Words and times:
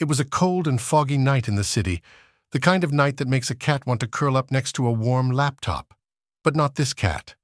It 0.00 0.08
was 0.08 0.18
a 0.18 0.24
cold 0.24 0.66
and 0.66 0.80
foggy 0.80 1.18
night 1.18 1.46
in 1.46 1.56
the 1.56 1.62
city, 1.62 2.00
the 2.52 2.58
kind 2.58 2.82
of 2.82 2.90
night 2.90 3.18
that 3.18 3.28
makes 3.28 3.50
a 3.50 3.54
cat 3.54 3.86
want 3.86 4.00
to 4.00 4.06
curl 4.06 4.34
up 4.34 4.50
next 4.50 4.72
to 4.76 4.86
a 4.86 4.92
warm 4.92 5.30
laptop. 5.30 5.92
But 6.42 6.56
not 6.56 6.76
this 6.76 6.94
cat. 6.94 7.34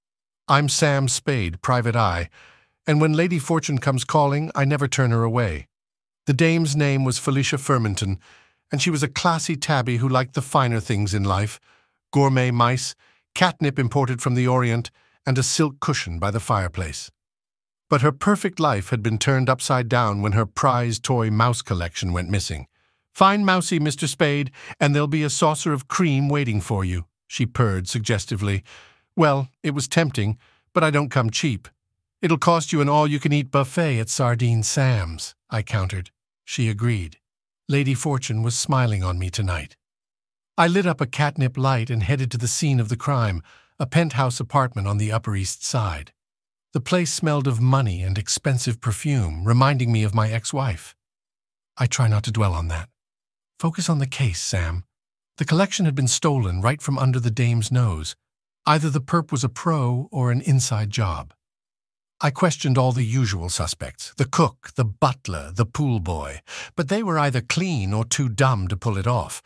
I'm 0.48 0.70
Sam 0.70 1.06
Spade, 1.06 1.60
private 1.60 1.94
eye, 1.94 2.30
and 2.86 2.98
when 2.98 3.12
Lady 3.12 3.38
Fortune 3.38 3.76
comes 3.76 4.04
calling, 4.04 4.50
I 4.54 4.64
never 4.64 4.88
turn 4.88 5.10
her 5.10 5.22
away. 5.22 5.68
The 6.24 6.32
dame's 6.32 6.74
name 6.74 7.04
was 7.04 7.18
Felicia 7.18 7.58
Firminton, 7.58 8.16
and 8.72 8.80
she 8.80 8.88
was 8.88 9.02
a 9.02 9.08
classy 9.08 9.56
tabby 9.56 9.98
who 9.98 10.08
liked 10.08 10.32
the 10.32 10.40
finer 10.40 10.80
things 10.80 11.12
in 11.12 11.24
life 11.24 11.60
gourmet 12.10 12.50
mice, 12.50 12.94
catnip 13.34 13.78
imported 13.78 14.22
from 14.22 14.34
the 14.34 14.48
Orient, 14.48 14.90
and 15.26 15.36
a 15.36 15.42
silk 15.42 15.78
cushion 15.80 16.18
by 16.18 16.30
the 16.30 16.40
fireplace. 16.40 17.10
But 17.88 18.02
her 18.02 18.12
perfect 18.12 18.58
life 18.58 18.90
had 18.90 19.02
been 19.02 19.18
turned 19.18 19.48
upside 19.48 19.88
down 19.88 20.20
when 20.20 20.32
her 20.32 20.46
prize 20.46 20.98
toy 20.98 21.30
mouse 21.30 21.62
collection 21.62 22.12
went 22.12 22.30
missing. 22.30 22.66
Find 23.12 23.46
Mousie, 23.46 23.78
Mr. 23.78 24.08
Spade, 24.08 24.50
and 24.80 24.94
there'll 24.94 25.06
be 25.06 25.22
a 25.22 25.30
saucer 25.30 25.72
of 25.72 25.88
cream 25.88 26.28
waiting 26.28 26.60
for 26.60 26.84
you, 26.84 27.06
she 27.26 27.46
purred 27.46 27.88
suggestively. 27.88 28.62
Well, 29.16 29.48
it 29.62 29.70
was 29.70 29.88
tempting, 29.88 30.36
but 30.74 30.84
I 30.84 30.90
don't 30.90 31.08
come 31.10 31.30
cheap. 31.30 31.68
It'll 32.20 32.38
cost 32.38 32.72
you 32.72 32.80
an 32.80 32.88
all-you-can-eat 32.88 33.50
buffet 33.50 34.00
at 34.00 34.08
Sardine 34.08 34.62
Sam's, 34.62 35.34
I 35.48 35.62
countered. 35.62 36.10
She 36.44 36.68
agreed. 36.68 37.18
Lady 37.68 37.94
Fortune 37.94 38.42
was 38.42 38.56
smiling 38.56 39.02
on 39.02 39.18
me 39.18 39.30
tonight. 39.30 39.76
I 40.58 40.66
lit 40.66 40.86
up 40.86 41.00
a 41.00 41.06
catnip 41.06 41.56
light 41.56 41.88
and 41.88 42.02
headed 42.02 42.30
to 42.32 42.38
the 42.38 42.48
scene 42.48 42.80
of 42.80 42.88
the 42.88 42.96
crime, 42.96 43.42
a 43.78 43.86
penthouse 43.86 44.40
apartment 44.40 44.88
on 44.88 44.98
the 44.98 45.12
Upper 45.12 45.36
East 45.36 45.64
Side. 45.64 46.12
The 46.76 46.90
place 46.90 47.10
smelled 47.10 47.46
of 47.46 47.58
money 47.58 48.02
and 48.02 48.18
expensive 48.18 48.82
perfume, 48.82 49.44
reminding 49.46 49.90
me 49.90 50.02
of 50.02 50.14
my 50.14 50.30
ex-wife. 50.30 50.94
I 51.78 51.86
try 51.86 52.06
not 52.06 52.22
to 52.24 52.30
dwell 52.30 52.52
on 52.52 52.68
that. 52.68 52.90
Focus 53.58 53.88
on 53.88 53.98
the 53.98 54.06
case, 54.06 54.42
Sam. 54.42 54.84
The 55.38 55.46
collection 55.46 55.86
had 55.86 55.94
been 55.94 56.06
stolen 56.06 56.60
right 56.60 56.82
from 56.82 56.98
under 56.98 57.18
the 57.18 57.30
dame's 57.30 57.72
nose. 57.72 58.14
Either 58.66 58.90
the 58.90 59.00
perp 59.00 59.32
was 59.32 59.42
a 59.42 59.48
pro 59.48 60.06
or 60.12 60.30
an 60.30 60.42
inside 60.42 60.90
job. 60.90 61.32
I 62.20 62.28
questioned 62.30 62.76
all 62.76 62.92
the 62.92 63.04
usual 63.04 63.48
suspects, 63.48 64.12
the 64.18 64.28
cook, 64.28 64.72
the 64.76 64.84
butler, 64.84 65.52
the 65.54 65.64
pool 65.64 65.98
boy, 65.98 66.40
but 66.76 66.90
they 66.90 67.02
were 67.02 67.18
either 67.18 67.40
clean 67.40 67.94
or 67.94 68.04
too 68.04 68.28
dumb 68.28 68.68
to 68.68 68.76
pull 68.76 68.98
it 68.98 69.06
off. 69.06 69.40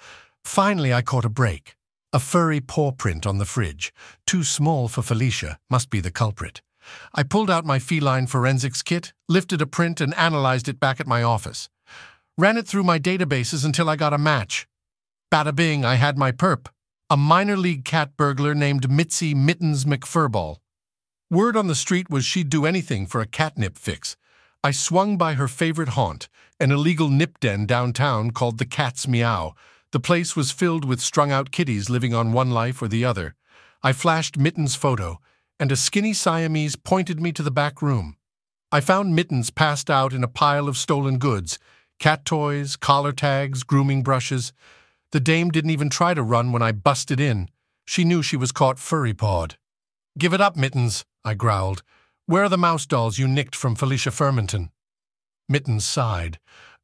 Finally, 0.45 0.93
I 0.93 1.03
caught 1.03 1.25
a 1.25 1.29
break. 1.29 1.77
A 2.13 2.19
furry 2.19 2.61
paw 2.61 2.91
print 2.91 3.25
on 3.25 3.39
the 3.39 3.45
fridge, 3.45 3.95
too 4.27 4.43
small 4.43 4.89
for 4.89 5.03
Felicia, 5.03 5.61
must 5.71 5.91
be 5.91 6.01
the 6.01 6.11
culprit. 6.11 6.61
I 7.15 7.23
pulled 7.23 7.51
out 7.51 7.65
my 7.65 7.79
feline 7.79 8.27
forensics 8.27 8.83
kit, 8.83 9.13
lifted 9.29 9.61
a 9.61 9.67
print, 9.67 10.01
and 10.01 10.15
analyzed 10.15 10.69
it 10.69 10.81
back 10.81 11.01
at 11.01 11.07
my 11.07 11.23
office. 11.23 11.69
Ran 12.39 12.57
it 12.57 12.67
through 12.67 12.85
my 12.85 12.99
databases 12.99 13.65
until 13.65 13.89
I 13.89 13.97
got 13.97 14.13
a 14.13 14.19
match. 14.19 14.67
Bada 15.33 15.55
bing, 15.55 15.85
I 15.85 15.95
had 15.95 16.19
my 16.19 16.33
perp, 16.33 16.67
a 17.09 17.17
minor 17.17 17.57
league 17.57 17.85
cat 17.85 18.17
burglar 18.17 18.55
named 18.55 18.91
Mitzi 18.91 19.35
Mittens 19.35 19.85
McFurball. 19.85 20.57
Word 21.31 21.57
on 21.57 21.67
the 21.67 21.75
street 21.75 22.11
was 22.11 22.25
she'd 22.25 22.51
do 22.51 22.67
anything 22.67 23.07
for 23.07 23.21
a 23.21 23.27
catnip 23.27 23.79
fix. 23.79 24.17
I 24.65 24.73
swung 24.73 25.17
by 25.17 25.35
her 25.35 25.49
favorite 25.49 25.91
haunt, 25.91 26.29
an 26.59 26.71
illegal 26.71 27.09
nip 27.09 27.41
den 27.41 27.67
downtown 27.67 28.31
called 28.31 28.59
the 28.59 28.67
Cat's 28.67 29.07
Meow, 29.07 29.55
the 29.93 30.01
place 30.01 30.37
was 30.37 30.53
filled 30.53 30.85
with 30.85 31.01
strung-out 31.01 31.51
kitties 31.51 31.91
living 31.91 32.15
on 32.15 32.33
one 32.33 32.51
life 32.51 32.81
or 32.81 32.87
the 32.87 33.05
other. 33.05 33.35
I 33.83 33.93
flashed 33.93 34.39
Mittens' 34.39 34.77
photo, 34.77 35.19
and 35.61 35.71
a 35.71 35.77
skinny 35.77 36.15
Siamese 36.15 36.75
pointed 36.75 37.21
me 37.21 37.33
to 37.33 37.43
the 37.43 37.51
back 37.51 37.83
room. 37.83 38.17
I 38.73 38.81
found 38.81 39.15
Mittens 39.15 39.51
passed 39.51 39.91
out 39.91 40.15
in 40.15 40.25
a 40.25 40.29
pile 40.29 40.69
of 40.69 40.79
stolen 40.79 41.19
goods, 41.19 41.59
cat 41.99 42.25
toys, 42.25 42.77
collar 42.77 43.13
tags, 43.13 43.63
grooming 43.63 44.03
brushes. 44.03 44.55
The 45.13 45.21
dame 45.21 45.51
didn't 45.51 45.71
even 45.71 45.91
try 45.91 46.15
to 46.15 46.23
run 46.23 46.51
when 46.51 46.63
I 46.63 46.73
busted 46.73 47.21
in. 47.21 47.51
She 47.85 48.05
knew 48.05 48.23
she 48.23 48.39
was 48.39 48.53
caught 48.53 48.79
furry-pawed. 48.79 49.59
Give 50.19 50.33
it 50.33 50.41
up, 50.41 50.57
Mittens, 50.57 51.05
I 51.25 51.35
growled. 51.35 51.83
Where 52.25 52.45
are 52.45 52.49
the 52.49 52.57
mouse 52.57 52.87
dolls 52.87 53.19
you 53.19 53.29
nicked 53.29 53.55
from 53.55 53.75
Felicia 53.75 54.11
Firminton? 54.11 54.71
Mittens 55.47 55.85
sighed. 55.85 56.39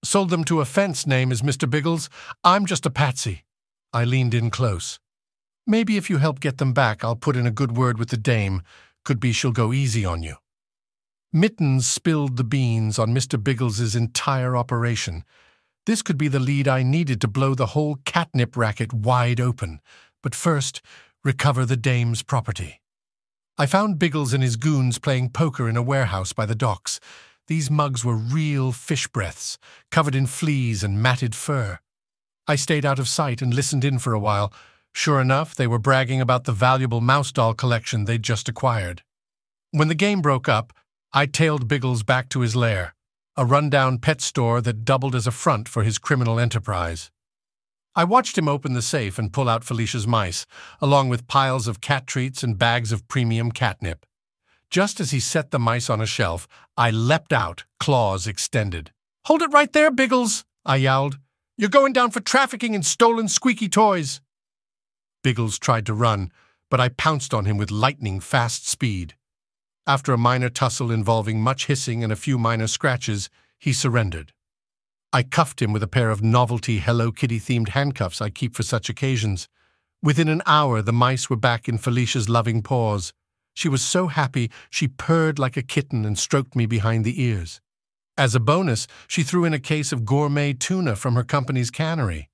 Sold 0.04 0.28
them 0.28 0.44
to 0.44 0.60
a 0.60 0.66
fence 0.66 1.06
name 1.06 1.32
as 1.32 1.40
Mr. 1.40 1.70
Biggles. 1.70 2.10
I'm 2.44 2.66
just 2.66 2.84
a 2.84 2.90
patsy. 2.90 3.44
I 3.92 4.04
leaned 4.04 4.34
in 4.34 4.50
close. 4.50 4.98
Maybe 5.66 5.96
if 5.96 6.08
you 6.08 6.18
help 6.18 6.38
get 6.38 6.58
them 6.58 6.72
back, 6.72 7.02
I'll 7.02 7.16
put 7.16 7.36
in 7.36 7.46
a 7.46 7.50
good 7.50 7.76
word 7.76 7.98
with 7.98 8.10
the 8.10 8.16
dame. 8.16 8.62
Could 9.04 9.18
be 9.18 9.32
she'll 9.32 9.52
go 9.52 9.72
easy 9.72 10.04
on 10.04 10.22
you. 10.22 10.36
Mittens 11.32 11.86
spilled 11.86 12.36
the 12.36 12.44
beans 12.44 12.98
on 12.98 13.14
Mr. 13.14 13.42
Biggles's 13.42 13.96
entire 13.96 14.56
operation. 14.56 15.24
This 15.84 16.02
could 16.02 16.16
be 16.16 16.28
the 16.28 16.38
lead 16.40 16.68
I 16.68 16.82
needed 16.82 17.20
to 17.20 17.28
blow 17.28 17.54
the 17.54 17.66
whole 17.66 17.98
catnip 18.04 18.56
racket 18.56 18.92
wide 18.92 19.40
open. 19.40 19.80
But 20.22 20.34
first, 20.34 20.82
recover 21.24 21.64
the 21.64 21.76
dame's 21.76 22.22
property. 22.22 22.80
I 23.58 23.66
found 23.66 23.98
Biggles 23.98 24.32
and 24.32 24.42
his 24.42 24.56
goons 24.56 24.98
playing 24.98 25.30
poker 25.30 25.68
in 25.68 25.76
a 25.76 25.82
warehouse 25.82 26.32
by 26.32 26.46
the 26.46 26.54
docks. 26.54 27.00
These 27.48 27.70
mugs 27.70 28.04
were 28.04 28.14
real 28.14 28.70
fish 28.70 29.08
breaths, 29.08 29.58
covered 29.90 30.14
in 30.14 30.26
fleas 30.26 30.84
and 30.84 31.02
matted 31.02 31.34
fur. 31.34 31.80
I 32.46 32.56
stayed 32.56 32.84
out 32.84 32.98
of 32.98 33.08
sight 33.08 33.42
and 33.42 33.52
listened 33.52 33.84
in 33.84 33.98
for 33.98 34.12
a 34.12 34.20
while. 34.20 34.52
Sure 34.96 35.20
enough, 35.20 35.54
they 35.54 35.66
were 35.66 35.78
bragging 35.78 36.22
about 36.22 36.44
the 36.44 36.52
valuable 36.52 37.02
mouse 37.02 37.30
doll 37.30 37.52
collection 37.52 38.06
they'd 38.06 38.22
just 38.22 38.48
acquired. 38.48 39.02
When 39.70 39.88
the 39.88 39.94
game 39.94 40.22
broke 40.22 40.48
up, 40.48 40.72
I 41.12 41.26
tailed 41.26 41.68
Biggles 41.68 42.02
back 42.02 42.30
to 42.30 42.40
his 42.40 42.56
lair, 42.56 42.94
a 43.36 43.44
rundown 43.44 43.98
pet 43.98 44.22
store 44.22 44.62
that 44.62 44.86
doubled 44.86 45.14
as 45.14 45.26
a 45.26 45.30
front 45.30 45.68
for 45.68 45.82
his 45.82 45.98
criminal 45.98 46.40
enterprise. 46.40 47.10
I 47.94 48.04
watched 48.04 48.38
him 48.38 48.48
open 48.48 48.72
the 48.72 48.80
safe 48.80 49.18
and 49.18 49.34
pull 49.34 49.50
out 49.50 49.64
Felicia's 49.64 50.06
mice, 50.06 50.46
along 50.80 51.10
with 51.10 51.28
piles 51.28 51.68
of 51.68 51.82
cat 51.82 52.06
treats 52.06 52.42
and 52.42 52.58
bags 52.58 52.90
of 52.90 53.06
premium 53.06 53.52
catnip. 53.52 54.06
Just 54.70 54.98
as 54.98 55.10
he 55.10 55.20
set 55.20 55.50
the 55.50 55.58
mice 55.58 55.90
on 55.90 56.00
a 56.00 56.06
shelf, 56.06 56.48
I 56.74 56.90
leapt 56.90 57.34
out, 57.34 57.64
claws 57.78 58.26
extended. 58.26 58.92
Hold 59.26 59.42
it 59.42 59.52
right 59.52 59.72
there, 59.74 59.90
Biggles, 59.90 60.46
I 60.64 60.76
yowled. 60.76 61.18
You're 61.58 61.68
going 61.68 61.92
down 61.92 62.12
for 62.12 62.20
trafficking 62.20 62.72
in 62.72 62.82
stolen 62.82 63.28
squeaky 63.28 63.68
toys. 63.68 64.22
Biggles 65.26 65.58
tried 65.58 65.86
to 65.86 65.92
run, 65.92 66.30
but 66.70 66.78
I 66.78 66.88
pounced 66.88 67.34
on 67.34 67.46
him 67.46 67.56
with 67.56 67.72
lightning 67.72 68.20
fast 68.20 68.68
speed. 68.68 69.16
After 69.84 70.12
a 70.12 70.16
minor 70.16 70.48
tussle 70.48 70.92
involving 70.92 71.40
much 71.40 71.66
hissing 71.66 72.04
and 72.04 72.12
a 72.12 72.22
few 72.24 72.38
minor 72.38 72.68
scratches, 72.68 73.28
he 73.58 73.72
surrendered. 73.72 74.32
I 75.12 75.24
cuffed 75.24 75.60
him 75.60 75.72
with 75.72 75.82
a 75.82 75.88
pair 75.88 76.10
of 76.10 76.22
novelty 76.22 76.78
Hello 76.78 77.10
Kitty-themed 77.10 77.70
handcuffs 77.70 78.20
I 78.20 78.30
keep 78.30 78.54
for 78.54 78.62
such 78.62 78.88
occasions. 78.88 79.48
Within 80.00 80.28
an 80.28 80.42
hour, 80.46 80.80
the 80.80 80.92
mice 80.92 81.28
were 81.28 81.34
back 81.34 81.68
in 81.68 81.76
Felicia's 81.76 82.28
loving 82.28 82.62
paws. 82.62 83.12
She 83.52 83.68
was 83.68 83.82
so 83.82 84.06
happy 84.06 84.48
she 84.70 84.86
purred 84.86 85.40
like 85.40 85.56
a 85.56 85.62
kitten 85.62 86.04
and 86.04 86.16
stroked 86.16 86.54
me 86.54 86.66
behind 86.66 87.04
the 87.04 87.20
ears. 87.20 87.60
As 88.16 88.36
a 88.36 88.38
bonus, 88.38 88.86
she 89.08 89.24
threw 89.24 89.44
in 89.44 89.54
a 89.54 89.58
case 89.58 89.90
of 89.90 90.04
gourmet 90.04 90.52
tuna 90.52 90.94
from 90.94 91.16
her 91.16 91.24
company's 91.24 91.72
cannery. 91.72 92.30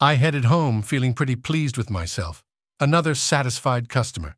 I 0.00 0.16
headed 0.16 0.44
home 0.44 0.82
feeling 0.82 1.14
pretty 1.14 1.36
pleased 1.36 1.78
with 1.78 1.88
myself. 1.88 2.44
Another 2.78 3.14
satisfied 3.14 3.88
customer. 3.88 4.36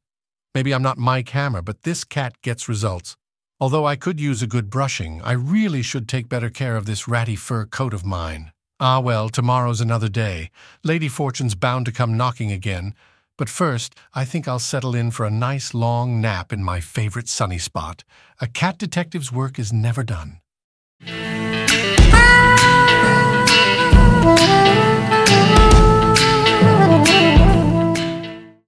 Maybe 0.54 0.72
I'm 0.72 0.84
not 0.84 0.98
Mike 0.98 1.30
Hammer, 1.30 1.62
but 1.62 1.82
this 1.82 2.04
cat 2.04 2.41
gets 2.42 2.69
results. 2.69 3.16
Although 3.58 3.84
I 3.84 3.97
could 3.97 4.20
use 4.20 4.41
a 4.41 4.47
good 4.47 4.70
brushing, 4.70 5.20
I 5.22 5.32
really 5.32 5.82
should 5.82 6.06
take 6.06 6.28
better 6.28 6.48
care 6.48 6.76
of 6.76 6.86
this 6.86 7.08
ratty 7.08 7.34
fur 7.34 7.66
coat 7.66 7.92
of 7.92 8.06
mine. 8.06 8.52
Ah 8.78 9.00
well, 9.00 9.28
tomorrow's 9.28 9.80
another 9.80 10.08
day. 10.08 10.50
Lady 10.84 11.08
Fortune's 11.08 11.56
bound 11.56 11.86
to 11.86 11.92
come 11.92 12.16
knocking 12.16 12.52
again, 12.52 12.94
but 13.36 13.48
first, 13.48 13.97
I 14.14 14.24
think 14.24 14.47
I'll 14.47 14.60
settle 14.60 14.94
in 14.94 15.10
for 15.10 15.26
a 15.26 15.30
nice 15.30 15.74
long 15.74 16.21
nap 16.21 16.53
in 16.53 16.62
my 16.62 16.78
favorite 16.78 17.28
sunny 17.28 17.59
spot. 17.59 18.04
A 18.41 18.47
cat 18.47 18.78
detective's 18.78 19.33
work 19.33 19.59
is 19.59 19.72
never 19.72 20.04
done. 20.04 20.38